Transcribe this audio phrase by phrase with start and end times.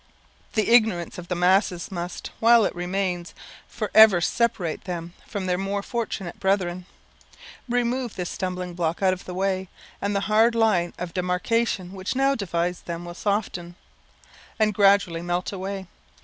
[0.53, 3.35] The ignorance of the masses must, while it remains,
[3.67, 6.87] for ever separate them from their more fortunate brethren.
[7.69, 9.69] Remove this stumbling block out of the way,
[10.01, 13.75] and the hard line of demarcation which now divides them will soften,
[14.57, 15.85] and gradually melt away.